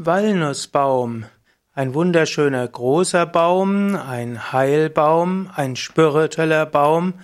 Walnussbaum. 0.00 1.24
Ein 1.74 1.92
wunderschöner 1.92 2.68
großer 2.68 3.26
Baum, 3.26 3.96
ein 3.96 4.52
Heilbaum, 4.52 5.50
ein 5.52 5.74
spiritueller 5.74 6.66
Baum, 6.66 7.14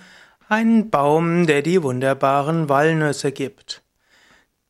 ein 0.49 0.89
Baum, 0.89 1.47
der 1.47 1.61
die 1.61 1.81
wunderbaren 1.81 2.67
Walnüsse 2.67 3.31
gibt. 3.31 3.81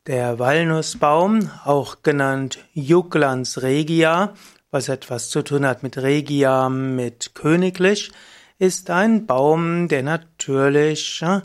Der 0.06 0.38
Walnussbaum, 0.38 1.50
auch 1.64 2.04
genannt 2.04 2.60
Juglans 2.74 3.64
regia, 3.64 4.36
was 4.70 4.88
etwas 4.88 5.32
zu 5.32 5.42
tun 5.42 5.66
hat 5.66 5.82
mit 5.82 5.98
regia, 5.98 6.70
mit 6.70 7.34
königlich, 7.34 8.12
ist 8.60 8.92
ein 8.92 9.26
Baum, 9.26 9.88
der 9.88 10.04
natürlich 10.04 11.24
äh, 11.24 11.42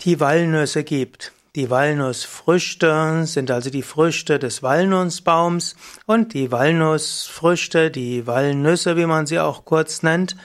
die 0.00 0.20
Walnüsse 0.20 0.84
gibt. 0.84 1.32
Die 1.56 1.68
Walnussfrüchte 1.68 3.22
sind 3.24 3.50
also 3.50 3.70
die 3.70 3.82
Früchte 3.82 4.38
des 4.38 4.62
Walnussbaums 4.62 5.74
und 6.06 6.32
die 6.32 6.52
Walnussfrüchte, 6.52 7.90
die 7.90 8.24
Walnüsse, 8.28 8.96
wie 8.96 9.06
man 9.06 9.26
sie 9.26 9.40
auch 9.40 9.64
kurz 9.64 10.04
nennt, 10.04 10.36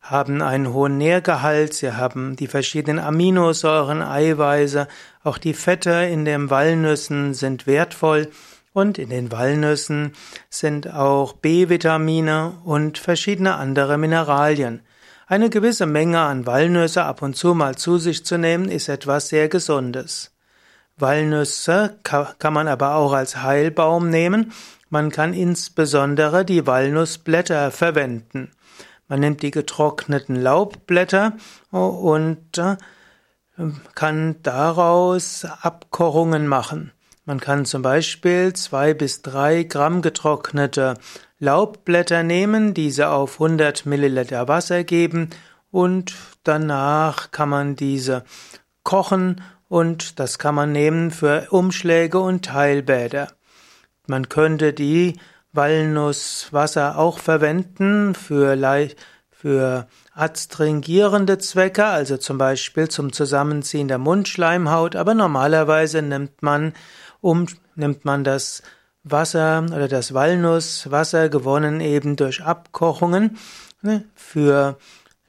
haben 0.00 0.40
einen 0.40 0.72
hohen 0.72 0.96
Nährgehalt, 0.96 1.74
sie 1.74 1.92
haben 1.92 2.34
die 2.36 2.46
verschiedenen 2.46 2.98
Aminosäuren, 2.98 4.00
Eiweiße, 4.00 4.88
auch 5.22 5.36
die 5.36 5.52
Fette 5.52 6.08
in 6.10 6.24
den 6.24 6.48
Walnüssen 6.48 7.34
sind 7.34 7.66
wertvoll 7.66 8.30
und 8.72 8.96
in 8.96 9.10
den 9.10 9.30
Walnüssen 9.30 10.12
sind 10.48 10.90
auch 10.90 11.34
B-Vitamine 11.34 12.54
und 12.64 12.96
verschiedene 12.96 13.56
andere 13.56 13.98
Mineralien. 13.98 14.80
Eine 15.26 15.50
gewisse 15.50 15.84
Menge 15.84 16.20
an 16.20 16.46
Walnüsse 16.46 17.04
ab 17.04 17.20
und 17.20 17.36
zu 17.36 17.52
mal 17.52 17.76
zu 17.76 17.98
sich 17.98 18.24
zu 18.24 18.38
nehmen, 18.38 18.70
ist 18.70 18.88
etwas 18.88 19.28
sehr 19.28 19.50
Gesundes. 19.50 20.33
Walnüsse 20.96 21.98
kann 22.02 22.52
man 22.52 22.68
aber 22.68 22.94
auch 22.94 23.12
als 23.12 23.42
Heilbaum 23.42 24.10
nehmen. 24.10 24.52
Man 24.90 25.10
kann 25.10 25.34
insbesondere 25.34 26.44
die 26.44 26.66
Walnussblätter 26.66 27.70
verwenden. 27.70 28.52
Man 29.08 29.20
nimmt 29.20 29.42
die 29.42 29.50
getrockneten 29.50 30.36
Laubblätter 30.36 31.32
und 31.70 32.58
äh, 32.58 32.76
kann 33.94 34.36
daraus 34.42 35.44
Abkochungen 35.44 36.46
machen. 36.46 36.92
Man 37.24 37.40
kann 37.40 37.64
zum 37.64 37.82
Beispiel 37.82 38.52
zwei 38.52 38.94
bis 38.94 39.22
drei 39.22 39.62
Gramm 39.62 40.02
getrocknete 40.02 40.94
Laubblätter 41.38 42.22
nehmen, 42.22 42.74
diese 42.74 43.08
auf 43.10 43.40
100 43.40 43.86
Milliliter 43.86 44.46
Wasser 44.48 44.84
geben 44.84 45.30
und 45.70 46.14
danach 46.44 47.30
kann 47.30 47.48
man 47.48 47.76
diese 47.76 48.24
kochen 48.82 49.40
und 49.68 50.18
das 50.18 50.38
kann 50.38 50.54
man 50.54 50.72
nehmen 50.72 51.10
für 51.10 51.48
Umschläge 51.50 52.18
und 52.18 52.44
Teilbäder. 52.44 53.28
Man 54.06 54.28
könnte 54.28 54.72
die 54.72 55.18
Walnusswasser 55.52 56.98
auch 56.98 57.18
verwenden 57.18 58.14
für, 58.14 58.56
für 59.30 59.86
adstringierende 60.12 61.38
Zwecke, 61.38 61.84
also 61.86 62.16
zum 62.16 62.38
Beispiel 62.38 62.88
zum 62.88 63.12
Zusammenziehen 63.12 63.88
der 63.88 63.98
Mundschleimhaut, 63.98 64.96
aber 64.96 65.14
normalerweise 65.14 66.02
nimmt 66.02 66.42
man, 66.42 66.74
um, 67.20 67.46
nimmt 67.76 68.04
man 68.04 68.24
das 68.24 68.62
Wasser 69.04 69.64
oder 69.66 69.86
das 69.86 70.14
Walnusswasser 70.14 71.28
gewonnen 71.28 71.80
eben 71.80 72.16
durch 72.16 72.42
Abkochungen 72.42 73.38
ne, 73.82 74.04
für 74.14 74.78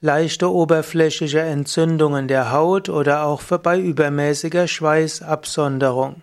leichte 0.02 0.52
oberflächliche 0.52 1.42
Entzündungen 1.42 2.28
der 2.28 2.52
Haut 2.52 2.90
oder 2.90 3.24
auch 3.24 3.42
für 3.42 3.60
bei 3.60 3.80
übermäßiger 3.80 4.68
Schweißabsonderung. 4.68 6.22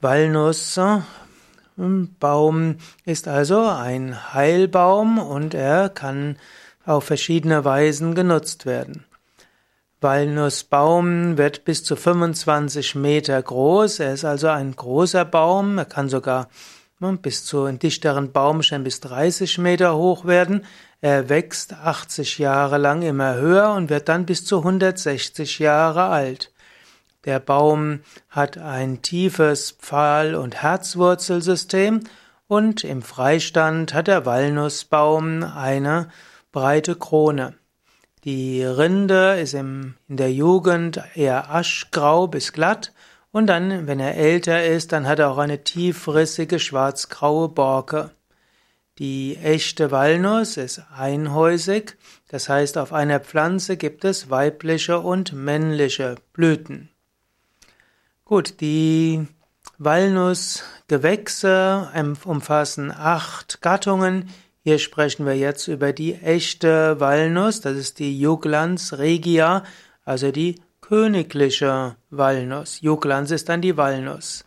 Walnussbaum 0.00 1.04
hm, 1.76 2.78
ist 3.04 3.28
also 3.28 3.66
ein 3.66 4.34
Heilbaum 4.34 5.18
und 5.18 5.54
er 5.54 5.88
kann 5.88 6.36
auf 6.84 7.04
verschiedene 7.04 7.64
Weisen 7.64 8.14
genutzt 8.14 8.66
werden. 8.66 9.04
Walnussbaum 10.00 11.38
wird 11.38 11.64
bis 11.64 11.82
zu 11.82 11.96
25 11.96 12.94
Meter 12.96 13.42
groß. 13.42 14.00
Er 14.00 14.12
ist 14.12 14.24
also 14.24 14.48
ein 14.48 14.76
großer 14.76 15.24
Baum. 15.24 15.78
Er 15.78 15.86
kann 15.86 16.08
sogar 16.08 16.48
bis 16.98 17.44
zu 17.44 17.66
in 17.66 17.78
dichteren 17.78 18.32
Baumstämmen 18.32 18.84
bis 18.84 19.00
30 19.00 19.58
Meter 19.58 19.96
hoch 19.96 20.24
werden. 20.24 20.64
Er 21.02 21.28
wächst 21.28 21.74
80 21.74 22.38
Jahre 22.38 22.78
lang 22.78 23.02
immer 23.02 23.34
höher 23.34 23.74
und 23.74 23.90
wird 23.90 24.08
dann 24.08 24.24
bis 24.24 24.46
zu 24.46 24.58
160 24.58 25.58
Jahre 25.58 26.06
alt. 26.06 26.52
Der 27.26 27.38
Baum 27.38 28.00
hat 28.30 28.56
ein 28.56 29.02
tiefes 29.02 29.72
Pfahl- 29.72 30.34
und 30.34 30.62
Herzwurzelsystem 30.62 32.00
und 32.48 32.82
im 32.82 33.02
Freistand 33.02 33.92
hat 33.92 34.06
der 34.06 34.24
Walnussbaum 34.24 35.42
eine 35.42 36.08
breite 36.50 36.96
Krone. 36.96 37.54
Die 38.24 38.64
Rinde 38.64 39.38
ist 39.38 39.52
in 39.52 39.96
der 40.08 40.32
Jugend 40.32 41.02
eher 41.14 41.50
aschgrau 41.54 42.26
bis 42.26 42.54
glatt 42.54 42.92
und 43.36 43.46
dann, 43.48 43.86
wenn 43.86 44.00
er 44.00 44.16
älter 44.16 44.64
ist, 44.64 44.92
dann 44.92 45.06
hat 45.06 45.18
er 45.18 45.30
auch 45.30 45.36
eine 45.36 45.62
tiefrissige 45.62 46.58
schwarzgraue 46.58 47.50
Borke. 47.50 48.12
Die 48.98 49.36
echte 49.36 49.90
Walnuss 49.90 50.56
ist 50.56 50.80
einhäusig, 50.96 51.98
das 52.28 52.48
heißt 52.48 52.78
auf 52.78 52.94
einer 52.94 53.20
Pflanze 53.20 53.76
gibt 53.76 54.06
es 54.06 54.30
weibliche 54.30 55.00
und 55.00 55.34
männliche 55.34 56.14
Blüten. 56.32 56.88
Gut, 58.24 58.62
die 58.62 59.28
Walnussgewächse 59.76 61.90
umfassen 62.24 62.90
acht 62.90 63.60
Gattungen. 63.60 64.30
Hier 64.64 64.78
sprechen 64.78 65.26
wir 65.26 65.36
jetzt 65.36 65.68
über 65.68 65.92
die 65.92 66.14
echte 66.14 67.00
Walnuss, 67.00 67.60
das 67.60 67.76
ist 67.76 67.98
die 67.98 68.18
Juglans 68.18 68.96
regia, 68.96 69.62
also 70.06 70.32
die 70.32 70.54
königliche 70.88 71.96
Walnuss. 72.10 72.80
Juglans 72.80 73.30
ist 73.32 73.48
dann 73.48 73.60
die 73.60 73.76
Walnuss. 73.76 74.44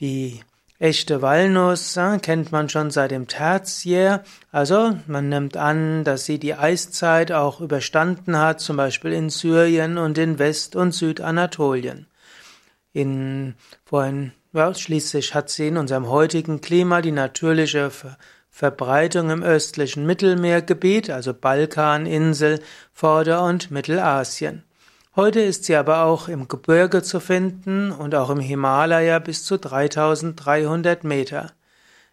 Die 0.00 0.40
Echte 0.78 1.22
Walnuss 1.22 1.96
äh, 1.96 2.18
kennt 2.18 2.52
man 2.52 2.68
schon 2.68 2.90
seit 2.90 3.10
dem 3.10 3.28
Tertiär, 3.28 4.24
also 4.52 4.98
man 5.06 5.30
nimmt 5.30 5.56
an, 5.56 6.04
dass 6.04 6.26
sie 6.26 6.38
die 6.38 6.54
Eiszeit 6.54 7.32
auch 7.32 7.62
überstanden 7.62 8.36
hat, 8.36 8.60
zum 8.60 8.76
Beispiel 8.76 9.12
in 9.12 9.30
Syrien 9.30 9.96
und 9.96 10.18
in 10.18 10.38
West- 10.38 10.76
und 10.76 10.92
Südanatolien. 10.92 12.06
In, 12.92 13.54
vorhin, 13.86 14.32
ja, 14.52 14.74
schließlich 14.74 15.34
hat 15.34 15.48
sie 15.48 15.68
in 15.68 15.78
unserem 15.78 16.08
heutigen 16.08 16.60
Klima 16.60 17.00
die 17.00 17.12
natürliche 17.12 17.90
Ver 17.90 18.18
Verbreitung 18.50 19.28
im 19.28 19.42
östlichen 19.42 20.06
Mittelmeergebiet, 20.06 21.10
also 21.10 21.34
Balkan, 21.34 22.06
Insel, 22.06 22.60
Vorder- 22.94 23.42
und 23.44 23.70
Mittelasien. 23.70 24.65
Heute 25.16 25.40
ist 25.40 25.64
sie 25.64 25.74
aber 25.74 26.04
auch 26.04 26.28
im 26.28 26.46
Gebirge 26.46 27.02
zu 27.02 27.18
finden 27.20 27.90
und 27.90 28.14
auch 28.14 28.28
im 28.28 28.38
Himalaya 28.38 29.18
bis 29.18 29.46
zu 29.46 29.56
3300 29.56 31.04
Meter. 31.04 31.52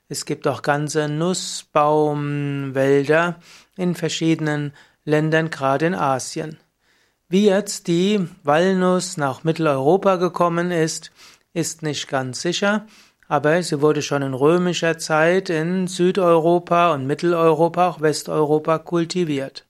Es 0.07 0.23
gibt 0.23 0.47
auch 0.47 0.61
ganze 0.61 1.09
Nussbaumwälder 1.09 3.35
in 3.75 3.95
verschiedenen 3.95 4.71
Ländern, 5.03 5.49
gerade 5.49 5.87
in 5.87 5.95
Asien. 5.95 6.55
Wie 7.27 7.47
jetzt 7.47 7.87
die 7.87 8.25
Walnuss 8.43 9.17
nach 9.17 9.43
Mitteleuropa 9.43 10.15
gekommen 10.15 10.71
ist, 10.71 11.11
ist 11.51 11.83
nicht 11.83 12.07
ganz 12.07 12.41
sicher, 12.41 12.87
aber 13.27 13.61
sie 13.63 13.81
wurde 13.81 14.01
schon 14.01 14.21
in 14.21 14.33
römischer 14.33 14.97
Zeit 14.97 15.49
in 15.49 15.87
Südeuropa 15.87 16.93
und 16.93 17.05
Mitteleuropa, 17.05 17.89
auch 17.89 17.99
Westeuropa 17.99 18.77
kultiviert. 18.77 19.65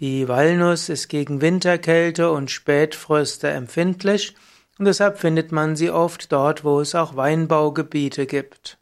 Die 0.00 0.28
Walnuss 0.28 0.88
ist 0.88 1.08
gegen 1.08 1.42
Winterkälte 1.42 2.32
und 2.32 2.50
Spätfröste 2.50 3.50
empfindlich 3.50 4.34
und 4.78 4.86
deshalb 4.86 5.18
findet 5.18 5.52
man 5.52 5.76
sie 5.76 5.90
oft 5.90 6.32
dort, 6.32 6.64
wo 6.64 6.80
es 6.80 6.94
auch 6.94 7.16
Weinbaugebiete 7.16 8.24
gibt. 8.24 8.78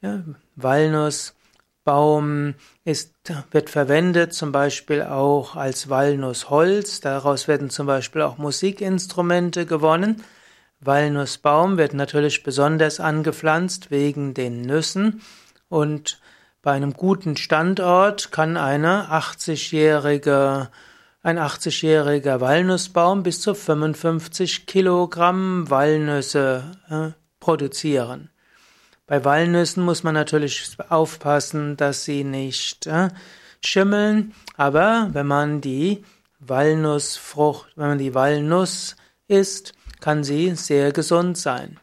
Ja, 0.00 0.24
Walnussbaum 0.56 2.54
ist, 2.86 3.12
wird 3.50 3.68
verwendet 3.68 4.32
zum 4.32 4.52
Beispiel 4.52 5.02
auch 5.02 5.54
als 5.54 5.90
Walnussholz. 5.90 7.02
Daraus 7.02 7.46
werden 7.46 7.68
zum 7.68 7.86
Beispiel 7.86 8.22
auch 8.22 8.38
Musikinstrumente 8.38 9.66
gewonnen. 9.66 10.24
Walnussbaum 10.80 11.76
wird 11.76 11.92
natürlich 11.92 12.42
besonders 12.42 13.00
angepflanzt 13.00 13.90
wegen 13.90 14.32
den 14.32 14.62
Nüssen 14.62 15.20
und 15.68 16.22
bei 16.62 16.72
einem 16.72 16.92
guten 16.94 17.36
Standort 17.36 18.30
kann 18.30 18.56
eine 18.56 19.08
80-jährige, 19.10 20.70
ein 21.22 21.38
80-jähriger 21.38 22.40
Walnussbaum 22.40 23.24
bis 23.24 23.40
zu 23.40 23.54
55 23.54 24.66
Kilogramm 24.66 25.68
Walnüsse 25.68 26.62
äh, 26.88 27.10
produzieren. 27.40 28.30
Bei 29.08 29.24
Walnüssen 29.24 29.84
muss 29.84 30.04
man 30.04 30.14
natürlich 30.14 30.76
aufpassen, 30.88 31.76
dass 31.76 32.04
sie 32.04 32.22
nicht 32.22 32.86
äh, 32.86 33.08
schimmeln, 33.60 34.32
aber 34.56 35.08
wenn 35.12 35.26
man 35.26 35.60
die 35.60 36.04
Walnussfrucht, 36.38 37.76
wenn 37.76 37.88
man 37.88 37.98
die 37.98 38.14
Walnuss 38.14 38.94
isst, 39.26 39.72
kann 40.00 40.22
sie 40.22 40.54
sehr 40.54 40.92
gesund 40.92 41.36
sein. 41.36 41.78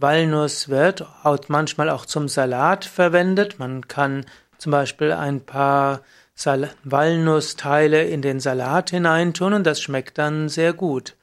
Walnuss 0.00 0.68
wird 0.68 1.04
manchmal 1.48 1.90
auch 1.90 2.06
zum 2.06 2.28
Salat 2.28 2.84
verwendet. 2.84 3.58
Man 3.58 3.86
kann 3.86 4.24
zum 4.58 4.72
Beispiel 4.72 5.12
ein 5.12 5.40
paar 5.44 6.00
Sal 6.34 6.70
Walnussteile 6.84 8.04
in 8.04 8.22
den 8.22 8.40
Salat 8.40 8.90
hineintun 8.90 9.52
und 9.52 9.64
das 9.64 9.82
schmeckt 9.82 10.16
dann 10.16 10.48
sehr 10.48 10.72
gut. 10.72 11.16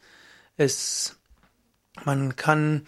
Es, 0.58 1.18
man 2.06 2.36
kann 2.36 2.86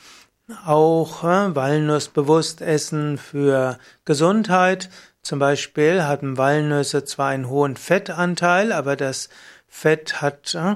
auch 0.65 1.23
äh, 1.23 1.55
Walnuss 1.55 2.09
bewusst 2.09 2.61
essen 2.61 3.17
für 3.17 3.77
Gesundheit. 4.05 4.89
Zum 5.21 5.39
Beispiel 5.39 6.03
haben 6.03 6.37
Walnüsse 6.37 7.03
zwar 7.03 7.29
einen 7.29 7.49
hohen 7.49 7.75
Fettanteil, 7.77 8.71
aber 8.71 8.95
das 8.95 9.29
Fett 9.67 10.21
hat 10.21 10.53
äh, 10.55 10.75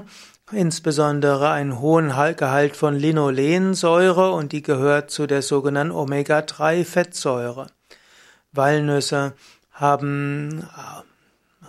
insbesondere 0.52 1.50
einen 1.50 1.80
hohen 1.80 2.12
Gehalt 2.36 2.76
von 2.76 2.96
Linolensäure 2.96 4.32
und 4.32 4.52
die 4.52 4.62
gehört 4.62 5.10
zu 5.10 5.26
der 5.26 5.42
sogenannten 5.42 5.92
Omega-3-Fettsäure. 5.92 7.68
Walnüsse 8.52 9.32
haben 9.72 10.60
äh, 10.62 11.02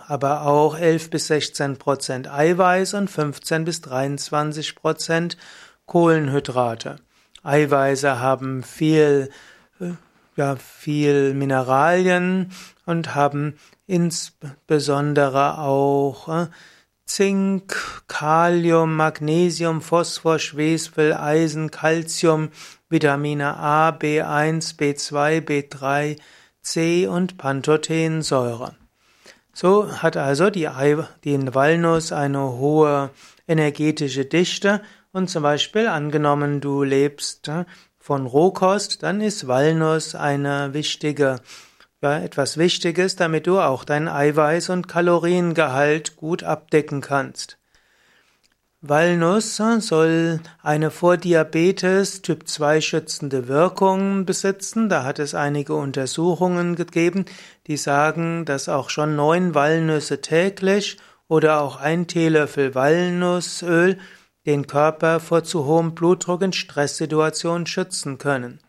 aber 0.08 0.42
auch 0.42 0.78
11 0.78 1.10
bis 1.10 1.26
16 1.26 1.78
Prozent 1.78 2.28
Eiweiß 2.28 2.94
und 2.94 3.10
15 3.10 3.64
bis 3.64 3.80
23 3.80 4.76
Prozent 4.76 5.36
Kohlenhydrate. 5.86 6.96
Eiweiße 7.42 8.20
haben 8.20 8.62
viel, 8.62 9.30
äh, 9.80 9.92
ja, 10.36 10.56
viel 10.56 11.34
Mineralien 11.34 12.52
und 12.84 13.14
haben 13.14 13.58
insbesondere 13.86 15.58
auch 15.58 16.28
äh, 16.28 16.46
Zink, 17.06 17.74
Kalium, 18.08 18.96
Magnesium, 18.96 19.80
Phosphor, 19.80 20.40
Schwefel, 20.40 21.14
Eisen, 21.14 21.70
Calcium, 21.70 22.50
Vitamine 22.90 23.56
A, 23.56 23.90
B1, 23.90 24.76
B2, 24.76 25.40
B3, 25.40 26.18
C 26.62 27.06
und 27.06 27.38
Pantothensäure. 27.38 28.74
So 29.52 30.02
hat 30.02 30.16
also 30.16 30.50
die, 30.50 30.68
die 31.24 31.54
Walnuss 31.54 32.12
eine 32.12 32.40
hohe 32.40 33.10
energetische 33.46 34.24
Dichte 34.24 34.82
und 35.12 35.30
zum 35.30 35.44
Beispiel 35.44 35.86
angenommen, 35.86 36.60
du 36.60 36.82
lebst 36.82 37.48
äh, 37.48 37.64
von 37.98 38.26
Rohkost, 38.26 39.02
dann 39.02 39.20
ist 39.20 39.46
Walnuss 39.46 40.14
eine 40.14 40.74
wichtige 40.74 41.40
etwas 42.02 42.58
Wichtiges, 42.58 43.16
damit 43.16 43.46
du 43.46 43.58
auch 43.58 43.84
dein 43.84 44.08
Eiweiß- 44.08 44.70
und 44.70 44.88
Kaloriengehalt 44.88 46.16
gut 46.16 46.42
abdecken 46.42 47.00
kannst. 47.00 47.58
Walnuss 48.82 49.56
soll 49.56 50.40
eine 50.62 50.90
vor 50.90 51.16
Diabetes 51.16 52.22
Typ 52.22 52.46
2 52.46 52.80
schützende 52.80 53.48
Wirkung 53.48 54.26
besitzen. 54.26 54.88
Da 54.88 55.02
hat 55.02 55.18
es 55.18 55.34
einige 55.34 55.74
Untersuchungen 55.74 56.76
gegeben, 56.76 57.24
die 57.66 57.78
sagen, 57.78 58.44
dass 58.44 58.68
auch 58.68 58.90
schon 58.90 59.16
neun 59.16 59.54
Walnüsse 59.54 60.20
täglich 60.20 60.98
oder 61.26 61.62
auch 61.62 61.80
ein 61.80 62.06
Teelöffel 62.06 62.74
Walnussöl 62.74 63.98
den 64.44 64.68
Körper 64.68 65.18
vor 65.18 65.42
zu 65.42 65.64
hohem 65.64 65.94
Blutdruck 65.94 66.42
in 66.42 66.52
Stresssituationen 66.52 67.66
schützen 67.66 68.18
können. 68.18 68.60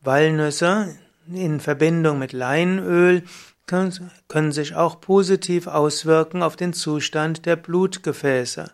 Walnüsse 0.00 0.96
in 1.32 1.60
Verbindung 1.60 2.18
mit 2.18 2.32
Leinöl 2.32 3.22
können 3.66 4.52
sich 4.52 4.74
auch 4.74 5.00
positiv 5.00 5.66
auswirken 5.66 6.42
auf 6.42 6.56
den 6.56 6.72
Zustand 6.72 7.46
der 7.46 7.56
Blutgefäße. 7.56 8.70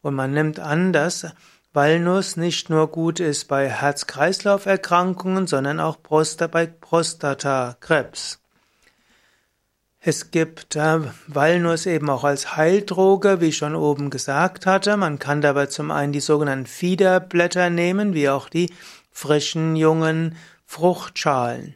Und 0.00 0.14
man 0.14 0.32
nimmt 0.32 0.60
an, 0.60 0.92
dass 0.92 1.26
Walnuss 1.72 2.36
nicht 2.36 2.70
nur 2.70 2.88
gut 2.88 3.18
ist 3.18 3.48
bei 3.48 3.68
Herz-Kreislauf-Erkrankungen, 3.68 5.46
sondern 5.46 5.80
auch 5.80 5.96
bei 5.96 6.66
Prostatakrebs. 6.66 8.38
Es 10.04 10.32
gibt 10.32 10.74
äh, 10.74 10.98
Walnuss 11.28 11.86
eben 11.86 12.10
auch 12.10 12.24
als 12.24 12.56
Heildroge, 12.56 13.40
wie 13.40 13.50
ich 13.50 13.56
schon 13.56 13.76
oben 13.76 14.10
gesagt 14.10 14.66
hatte. 14.66 14.96
Man 14.96 15.20
kann 15.20 15.40
dabei 15.40 15.66
zum 15.66 15.92
einen 15.92 16.12
die 16.12 16.20
sogenannten 16.20 16.66
Fiederblätter 16.66 17.70
nehmen, 17.70 18.12
wie 18.12 18.28
auch 18.28 18.48
die 18.48 18.72
frischen 19.12 19.76
jungen 19.76 20.34
Fruchtschalen. 20.72 21.74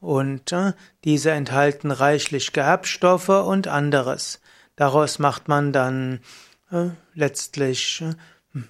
Und 0.00 0.52
äh, 0.52 0.74
diese 1.04 1.30
enthalten 1.30 1.90
reichlich 1.90 2.52
Gerbstoffe 2.52 3.30
und 3.30 3.68
anderes. 3.68 4.40
Daraus 4.76 5.18
macht 5.18 5.48
man 5.48 5.72
dann 5.72 6.20
äh, 6.70 6.90
letztlich 7.14 8.02
äh, 8.02 8.60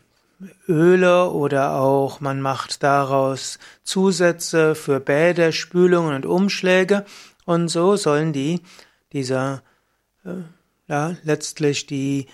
Öle 0.68 1.30
oder 1.30 1.74
auch 1.80 2.20
man 2.20 2.40
macht 2.40 2.84
daraus 2.84 3.58
Zusätze 3.82 4.76
für 4.76 5.00
Bäder, 5.00 5.50
Spülungen 5.50 6.14
und 6.14 6.24
Umschläge. 6.24 7.04
Und 7.44 7.66
so 7.66 7.96
sollen 7.96 8.32
die, 8.32 8.60
dieser, 9.12 9.62
äh, 10.24 10.34
ja, 10.86 11.16
letztlich 11.24 11.86
die 11.86 12.28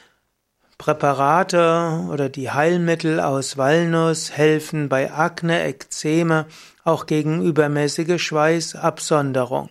Präparate 0.80 2.06
oder 2.10 2.30
die 2.30 2.50
Heilmittel 2.50 3.20
aus 3.20 3.58
Walnuss 3.58 4.32
helfen 4.32 4.88
bei 4.88 5.12
Akne, 5.12 5.62
Ekzeme, 5.64 6.46
auch 6.84 7.04
gegen 7.04 7.42
übermäßige 7.44 8.18
Schweißabsonderung. 8.20 9.68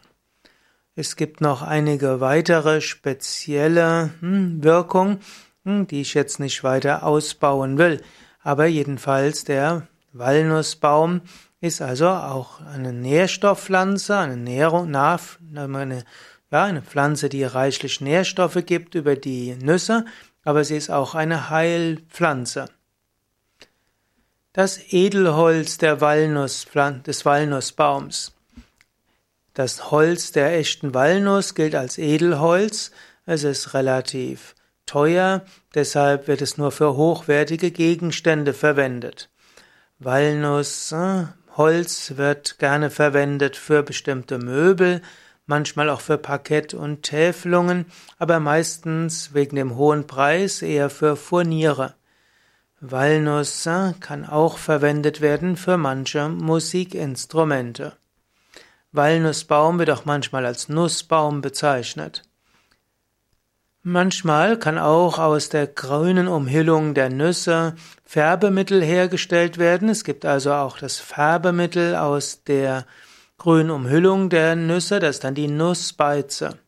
Es 0.95 1.15
gibt 1.15 1.41
noch 1.41 1.63
einige 1.63 2.21
weitere 2.21 2.79
spezielle 2.79 4.11
hm, 4.19 4.63
Wirkungen, 4.63 5.17
hm, 5.65 5.87
die 5.87 6.01
ich 6.01 6.13
jetzt 6.13 6.39
nicht 6.39 6.63
weiter 6.63 7.01
ausbauen 7.01 7.79
will. 7.79 8.03
Aber 8.43 8.67
jedenfalls 8.67 9.43
der 9.43 9.87
Walnussbaum 10.13 11.21
ist 11.59 11.81
also 11.81 12.07
auch 12.09 12.61
eine 12.61 12.93
Nährstoffpflanze, 12.93 14.15
eine 14.15 14.37
Nährung, 14.37 14.95
eine, 14.95 16.03
ja, 16.51 16.63
eine 16.65 16.83
Pflanze, 16.83 17.29
die 17.29 17.45
reichlich 17.45 17.99
Nährstoffe 17.99 18.63
gibt 18.63 18.93
über 18.93 19.15
die 19.15 19.55
Nüsse 19.55 20.05
aber 20.43 20.63
sie 20.63 20.77
ist 20.77 20.89
auch 20.89 21.15
eine 21.15 21.49
Heilpflanze. 21.49 22.65
Das 24.53 24.79
Edelholz 24.91 25.77
der 25.77 26.01
Walnuss, 26.01 26.65
des 27.05 27.25
Walnussbaums. 27.25 28.33
Das 29.53 29.91
Holz 29.91 30.31
der 30.31 30.57
echten 30.57 30.93
Walnuss 30.93 31.53
gilt 31.53 31.75
als 31.75 31.97
Edelholz. 31.97 32.91
Es 33.25 33.43
ist 33.43 33.73
relativ 33.73 34.55
teuer, 34.85 35.43
deshalb 35.75 36.27
wird 36.27 36.41
es 36.41 36.57
nur 36.57 36.71
für 36.71 36.95
hochwertige 36.95 37.69
Gegenstände 37.71 38.53
verwendet. 38.53 39.29
Walnussholz 39.99 41.33
wird 42.15 42.57
gerne 42.57 42.89
verwendet 42.89 43.55
für 43.55 43.83
bestimmte 43.83 44.39
Möbel, 44.39 45.01
manchmal 45.49 45.89
auch 45.89 45.99
für 45.99 46.19
Parkett 46.19 46.75
und 46.75 47.01
Täfelungen, 47.01 47.87
aber 48.19 48.39
meistens 48.39 49.33
wegen 49.33 49.55
dem 49.55 49.75
hohen 49.75 50.05
Preis 50.05 50.61
eher 50.61 50.91
für 50.91 51.15
Furniere. 51.15 51.95
Walnuss 52.79 53.67
kann 53.99 54.25
auch 54.25 54.57
verwendet 54.57 55.21
werden 55.21 55.57
für 55.57 55.75
manche 55.75 56.29
Musikinstrumente. 56.29 57.93
Walnussbaum 58.91 59.79
wird 59.79 59.89
auch 59.89 60.05
manchmal 60.05 60.45
als 60.45 60.69
Nussbaum 60.69 61.41
bezeichnet. 61.41 62.23
Manchmal 63.81 64.57
kann 64.57 64.77
auch 64.77 65.17
aus 65.17 65.49
der 65.49 65.65
grünen 65.65 66.27
Umhüllung 66.27 66.93
der 66.93 67.09
Nüsse 67.09 67.75
Färbemittel 68.05 68.83
hergestellt 68.83 69.57
werden. 69.57 69.89
Es 69.89 70.03
gibt 70.03 70.25
also 70.25 70.53
auch 70.53 70.77
das 70.77 70.99
Färbemittel 70.99 71.95
aus 71.95 72.43
der 72.43 72.85
grünen 73.39 73.71
Umhüllung 73.71 74.29
der 74.29 74.55
Nüsse, 74.55 74.99
das 74.99 75.15
ist 75.15 75.23
dann 75.23 75.33
die 75.33 75.47
Nussbeize. 75.47 76.59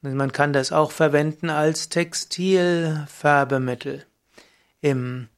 Man 0.00 0.32
kann 0.32 0.52
das 0.52 0.72
auch 0.72 0.90
verwenden 0.90 1.50
als 1.50 1.88
Textilfärbemittel. 1.88 4.04
Im 4.80 5.28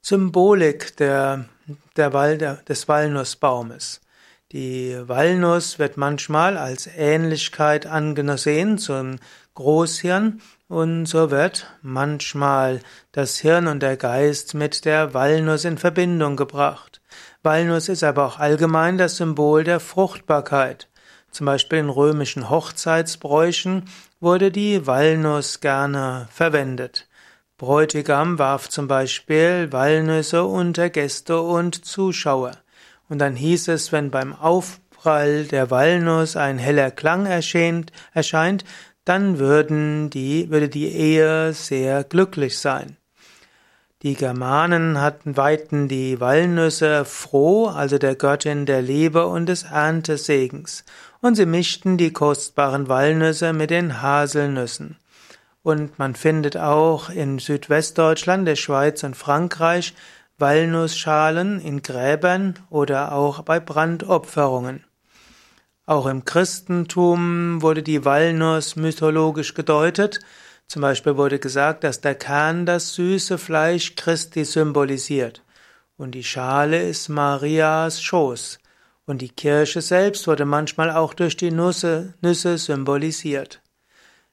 Symbolik 0.00 0.96
der, 0.96 1.44
der 1.96 2.12
Wal, 2.12 2.36
der, 2.38 2.56
des 2.56 2.88
Walnussbaumes. 2.88 4.00
Die 4.50 4.98
Walnuss 5.06 5.78
wird 5.78 5.96
manchmal 5.96 6.58
als 6.58 6.86
Ähnlichkeit 6.86 7.86
angesehen 7.86 8.78
zum 8.78 9.18
Großhirn 9.54 10.42
und 10.68 11.06
so 11.06 11.30
wird 11.30 11.72
manchmal 11.82 12.80
das 13.12 13.38
Hirn 13.38 13.66
und 13.66 13.80
der 13.80 13.96
Geist 13.96 14.52
mit 14.54 14.84
der 14.84 15.14
Walnuss 15.14 15.64
in 15.64 15.78
Verbindung 15.78 16.36
gebracht. 16.36 17.01
Walnuss 17.44 17.88
ist 17.88 18.04
aber 18.04 18.26
auch 18.26 18.38
allgemein 18.38 18.98
das 18.98 19.16
Symbol 19.16 19.64
der 19.64 19.80
Fruchtbarkeit. 19.80 20.88
Zum 21.32 21.46
Beispiel 21.46 21.78
in 21.78 21.88
römischen 21.88 22.50
Hochzeitsbräuchen 22.50 23.86
wurde 24.20 24.52
die 24.52 24.86
Walnuss 24.86 25.60
gerne 25.60 26.28
verwendet. 26.30 27.08
Bräutigam 27.58 28.38
warf 28.38 28.68
zum 28.68 28.86
Beispiel 28.86 29.72
Walnüsse 29.72 30.44
unter 30.44 30.88
Gäste 30.88 31.40
und 31.40 31.84
Zuschauer. 31.84 32.52
Und 33.08 33.18
dann 33.18 33.34
hieß 33.34 33.68
es, 33.68 33.90
wenn 33.90 34.12
beim 34.12 34.34
Aufprall 34.34 35.44
der 35.44 35.70
Walnuss 35.70 36.36
ein 36.36 36.58
heller 36.58 36.92
Klang 36.92 37.26
erscheint, 37.26 37.90
erscheint 38.14 38.64
dann 39.04 39.40
würden 39.40 40.10
die, 40.10 40.48
würde 40.50 40.68
die 40.68 40.88
Ehe 40.88 41.52
sehr 41.52 42.04
glücklich 42.04 42.58
sein. 42.58 42.98
Die 44.02 44.14
Germanen 44.14 45.00
hatten, 45.00 45.36
weihten 45.36 45.86
die 45.86 46.18
Walnüsse 46.18 47.04
froh, 47.04 47.68
also 47.68 47.98
der 47.98 48.16
Göttin 48.16 48.66
der 48.66 48.82
Liebe 48.82 49.28
und 49.28 49.46
des 49.46 49.62
Erntesegens, 49.62 50.84
und 51.20 51.36
sie 51.36 51.46
mischten 51.46 51.98
die 51.98 52.12
kostbaren 52.12 52.88
Walnüsse 52.88 53.52
mit 53.52 53.70
den 53.70 54.02
Haselnüssen. 54.02 54.96
Und 55.62 56.00
man 56.00 56.16
findet 56.16 56.56
auch 56.56 57.10
in 57.10 57.38
Südwestdeutschland, 57.38 58.48
der 58.48 58.56
Schweiz 58.56 59.04
und 59.04 59.16
Frankreich 59.16 59.94
Walnussschalen 60.36 61.60
in 61.60 61.82
Gräbern 61.82 62.54
oder 62.70 63.12
auch 63.12 63.42
bei 63.42 63.60
Brandopferungen. 63.60 64.82
Auch 65.86 66.06
im 66.06 66.24
Christentum 66.24 67.62
wurde 67.62 67.84
die 67.84 68.04
Walnuss 68.04 68.74
mythologisch 68.74 69.54
gedeutet. 69.54 70.18
Zum 70.66 70.82
Beispiel 70.82 71.16
wurde 71.16 71.38
gesagt, 71.38 71.84
dass 71.84 72.00
der 72.00 72.14
Kern 72.14 72.66
das 72.66 72.94
süße 72.94 73.38
Fleisch 73.38 73.94
Christi 73.94 74.44
symbolisiert 74.44 75.42
und 76.02 76.16
die 76.16 76.24
Schale 76.24 76.82
ist 76.82 77.08
Marias 77.08 78.02
Schoß. 78.02 78.58
Und 79.06 79.22
die 79.22 79.28
Kirche 79.28 79.80
selbst 79.80 80.26
wurde 80.26 80.44
manchmal 80.44 80.90
auch 80.90 81.14
durch 81.14 81.36
die 81.36 81.50
Nüsse, 81.52 82.14
Nüsse 82.20 82.58
symbolisiert. 82.58 83.62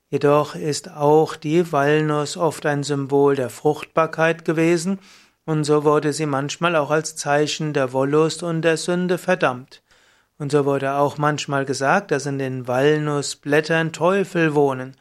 Jedoch 0.10 0.56
ist 0.56 0.90
auch 0.90 1.36
die 1.36 1.72
Walnuss 1.72 2.38
oft 2.38 2.66
ein 2.66 2.84
Symbol 2.84 3.36
der 3.36 3.50
Fruchtbarkeit 3.50 4.46
gewesen, 4.46 5.00
und 5.46 5.64
so 5.64 5.84
wurde 5.84 6.14
sie 6.14 6.26
manchmal 6.28 6.76
auch 6.76 6.92
als 6.92 7.16
Zeichen 7.16 7.74
der 7.74 7.94
Wollust 7.94 8.44
und 8.44 8.62
der 8.62 8.78
Sünde 8.78 9.18
verdammt. 9.18 9.82
Und 10.38 10.52
so 10.52 10.66
wurde 10.66 10.94
auch 10.94 11.18
manchmal 11.18 11.66
gesagt, 11.66 12.12
dass 12.12 12.26
in 12.26 12.40
den 12.40 12.68
Walnussblättern 12.68 13.92
Teufel 13.92 14.56
wohnen, 14.56 14.96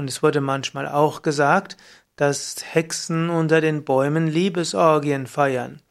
und 0.00 0.08
es 0.08 0.22
wurde 0.22 0.40
manchmal 0.40 0.88
auch 0.88 1.20
gesagt, 1.20 1.76
dass 2.16 2.56
Hexen 2.72 3.28
unter 3.28 3.60
den 3.60 3.84
Bäumen 3.84 4.26
Liebesorgien 4.26 5.26
feiern. 5.26 5.82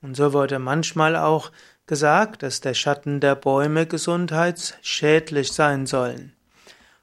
Und 0.00 0.16
so 0.16 0.32
wurde 0.32 0.60
manchmal 0.60 1.16
auch 1.16 1.50
gesagt, 1.86 2.44
dass 2.44 2.60
der 2.60 2.74
Schatten 2.74 3.18
der 3.18 3.34
Bäume 3.34 3.86
gesundheitsschädlich 3.86 5.52
sein 5.52 5.86
sollen. 5.86 6.32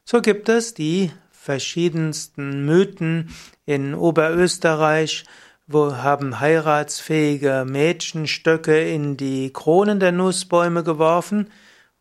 So 0.06 0.22
gibt 0.22 0.48
es 0.48 0.74
die 0.74 1.12
verschiedensten 1.32 2.66
Mythen 2.66 3.36
in 3.66 3.94
Oberösterreich, 3.94 5.26
wo 5.68 5.98
haben 5.98 6.40
heiratsfähige 6.40 7.66
Mädchen 7.68 8.26
Stöcke 8.28 8.90
in 8.90 9.18
die 9.18 9.52
Kronen 9.52 10.00
der 10.00 10.14
Nussbäume 10.14 10.84
geworfen, 10.84 11.50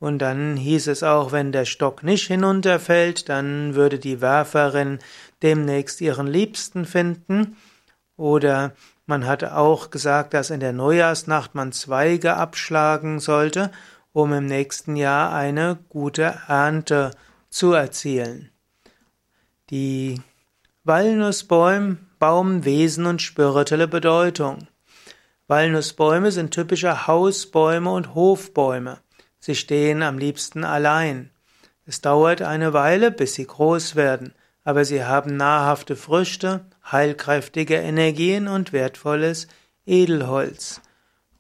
und 0.03 0.19
dann 0.19 0.57
hieß 0.57 0.89
es 0.89 1.05
auch, 1.05 1.31
wenn 1.31 1.53
der 1.53 1.65
Stock 1.65 2.03
nicht 2.03 2.27
hinunterfällt, 2.27 3.29
dann 3.29 3.77
würde 3.77 4.01
die 4.01 4.21
Werferin 4.21 4.99
demnächst 5.45 6.01
ihren 6.01 6.27
Liebsten 6.27 6.87
finden. 6.87 7.57
Oder 8.17 8.73
man 9.07 9.29
hatte 9.29 9.57
auch 9.57 9.91
gesagt, 9.91 10.35
dass 10.35 10.51
in 10.51 10.59
der 10.59 10.73
Neujahrsnacht 10.73 11.55
man 11.55 11.71
Zweige 11.71 12.35
abschlagen 12.35 13.21
sollte, 13.21 13.71
um 14.13 14.33
im 14.33 14.47
nächsten 14.47 14.97
Jahr 14.97 15.33
eine 15.33 15.79
gute 15.89 16.35
Ernte 16.49 17.13
zu 17.49 17.73
erzielen. 17.73 18.51
Die 19.71 20.21
Walnussbaum, 20.83 21.99
Baum, 22.19 22.65
Wesen 22.65 23.07
und 23.07 23.23
spirituelle 23.23 23.87
Bedeutung. 23.87 24.67
Walnussbäume 25.47 26.33
sind 26.33 26.51
typische 26.51 27.07
Hausbäume 27.07 27.93
und 27.93 28.17
Hofbäume. 28.17 28.99
Sie 29.43 29.57
stehen 29.57 30.05
am 30.05 30.19
liebsten 30.19 30.63
allein. 30.63 31.31
Es 31.85 32.01
dauert 32.01 32.43
eine 32.43 32.73
Weile, 32.73 33.11
bis 33.11 33.35
sie 33.35 33.45
groß 33.45 33.97
werden, 33.97 34.35
aber 34.63 34.85
sie 34.85 35.05
haben 35.05 35.37
nahrhafte 35.37 35.97
Früchte, 35.97 36.65
heilkräftige 36.93 37.75
Energien 37.75 38.47
und 38.47 38.73
wertvolles 38.73 39.49
Edelholz. 39.85 40.81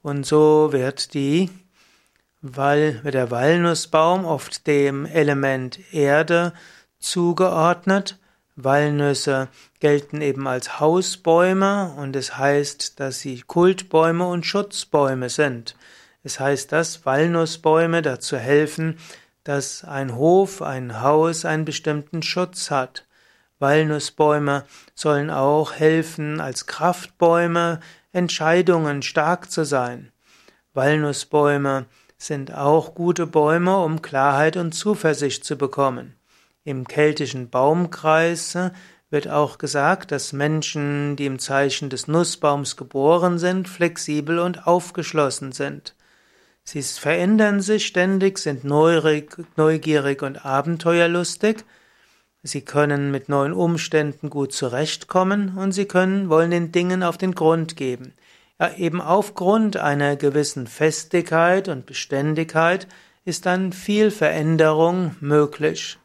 Und 0.02 0.26
so 0.26 0.72
wird 0.72 1.14
die 1.14 1.48
weil 2.42 2.94
der 3.04 3.30
Walnussbaum 3.30 4.24
oft 4.24 4.66
dem 4.66 5.06
Element 5.06 5.78
Erde 5.94 6.52
zugeordnet. 6.98 8.18
Walnüsse 8.56 9.48
gelten 9.78 10.20
eben 10.20 10.46
als 10.46 10.80
Hausbäume 10.80 11.94
und 11.96 12.16
es 12.16 12.36
heißt, 12.36 13.00
dass 13.00 13.20
sie 13.20 13.42
Kultbäume 13.42 14.26
und 14.26 14.44
Schutzbäume 14.44 15.30
sind. 15.30 15.76
Es 16.22 16.38
heißt, 16.38 16.70
dass 16.72 17.04
Walnussbäume 17.04 18.02
dazu 18.02 18.36
helfen, 18.36 18.98
dass 19.44 19.84
ein 19.84 20.14
Hof, 20.14 20.62
ein 20.62 21.00
Haus 21.00 21.44
einen 21.44 21.64
bestimmten 21.64 22.22
Schutz 22.22 22.70
hat. 22.70 23.06
Walnussbäume 23.58 24.64
sollen 24.94 25.30
auch 25.30 25.72
helfen, 25.72 26.40
als 26.40 26.66
Kraftbäume 26.66 27.80
Entscheidungen 28.12 29.02
stark 29.02 29.50
zu 29.50 29.64
sein. 29.64 30.12
Walnussbäume 30.74 31.86
sind 32.18 32.54
auch 32.54 32.94
gute 32.94 33.26
Bäume, 33.26 33.78
um 33.78 34.00
Klarheit 34.00 34.56
und 34.56 34.72
Zuversicht 34.72 35.44
zu 35.44 35.56
bekommen. 35.56 36.14
Im 36.64 36.86
keltischen 36.86 37.50
Baumkreis 37.50 38.56
wird 39.10 39.28
auch 39.28 39.58
gesagt, 39.58 40.12
dass 40.12 40.32
Menschen, 40.32 41.16
die 41.16 41.26
im 41.26 41.38
Zeichen 41.38 41.90
des 41.90 42.06
Nussbaums 42.06 42.76
geboren 42.76 43.38
sind, 43.38 43.68
flexibel 43.68 44.38
und 44.38 44.66
aufgeschlossen 44.66 45.52
sind. 45.52 45.94
Sie 46.64 46.82
verändern 46.82 47.60
sich 47.60 47.86
ständig, 47.86 48.38
sind 48.38 48.64
neugierig 48.64 50.22
und 50.22 50.44
abenteuerlustig. 50.44 51.64
Sie 52.44 52.62
können 52.62 53.10
mit 53.10 53.28
neuen 53.28 53.52
Umständen 53.52 54.30
gut 54.30 54.52
zurechtkommen 54.52 55.56
und 55.56 55.72
sie 55.72 55.86
können, 55.86 56.28
wollen 56.28 56.50
den 56.50 56.72
Dingen 56.72 57.02
auf 57.02 57.18
den 57.18 57.34
Grund 57.34 57.76
geben. 57.76 58.14
Ja, 58.58 58.74
eben 58.74 59.00
aufgrund 59.00 59.76
einer 59.76 60.16
gewissen 60.16 60.66
Festigkeit 60.66 61.68
und 61.68 61.86
Beständigkeit 61.86 62.86
ist 63.24 63.46
dann 63.46 63.72
viel 63.72 64.10
Veränderung 64.10 65.16
möglich. 65.20 65.98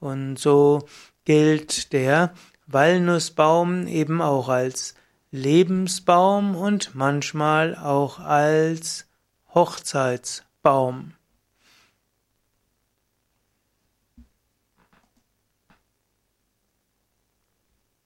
Und 0.00 0.38
so 0.38 0.86
gilt 1.24 1.92
der 1.92 2.32
Walnussbaum 2.66 3.86
eben 3.86 4.20
auch 4.20 4.48
als 4.48 4.94
Lebensbaum 5.30 6.54
und 6.54 6.94
manchmal 6.94 7.76
auch 7.76 8.18
als 8.20 9.07
Hochzeitsbaum. 9.54 11.14